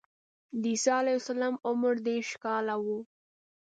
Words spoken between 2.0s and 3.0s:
دېرش کاله و.